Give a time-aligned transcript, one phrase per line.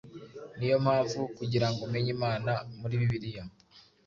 [0.57, 3.43] niyo mpamvu kugirango umenye Imana muri Bibiliya,